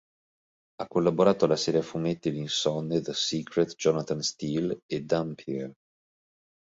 Ha 0.77 0.87
collaborato 0.87 1.45
alle 1.45 1.57
serie 1.57 1.81
a 1.81 1.83
fumetti 1.83 2.31
L'insonne, 2.31 3.01
The 3.01 3.13
Secret, 3.13 3.75
Jonathan 3.75 4.23
Steele 4.23 4.79
e 4.87 5.03
Dampyr. 5.03 5.71